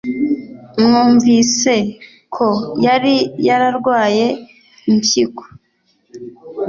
[0.81, 1.75] mwumvise
[2.35, 2.47] ko
[2.85, 3.15] yari
[3.47, 4.27] yararwaye
[4.89, 5.43] imphiko